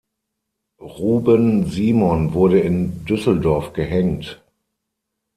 Ruben 0.81 1.67
Simon 1.69 2.33
wurde 2.33 2.59
in 2.59 3.05
Düsseldorf 3.05 3.71
gehängt. 3.73 4.41